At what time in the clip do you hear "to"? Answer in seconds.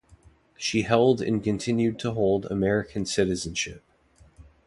1.99-2.13